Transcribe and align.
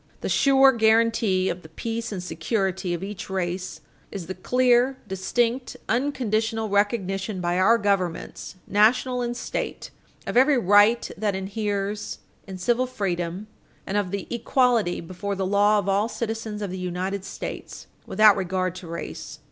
The 0.21 0.29
sure 0.29 0.71
guarantee 0.71 1.47
of 1.47 1.61
the 1.61 1.69
peace 1.69 2.11
and 2.11 2.23
security 2.23 2.95
of 2.95 3.03
each 3.03 3.29
race 3.29 3.81
is 4.09 4.25
the 4.25 4.33
clear, 4.33 4.97
distinct, 5.07 5.77
unconditional 5.87 6.69
recognition 6.69 7.39
by 7.39 7.59
our 7.59 7.77
governments, 7.77 8.55
National 8.65 9.21
and 9.21 9.37
State, 9.37 9.91
of 10.25 10.35
every 10.35 10.57
right 10.57 11.07
that 11.17 11.35
inheres 11.35 12.17
in 12.47 12.57
civil 12.57 12.87
freedom, 12.87 13.45
and 13.85 13.95
of 13.95 14.09
the 14.09 14.25
equality 14.33 15.01
before 15.01 15.35
the 15.35 15.45
law 15.45 15.77
of 15.77 15.87
all 15.87 16.09
citizens 16.09 16.63
of 16.63 16.71
the 16.71 16.79
United 16.79 17.23
States, 17.23 17.85
without 18.07 18.35
regard 18.35 18.73
to 18.77 18.87
race. 18.87 19.37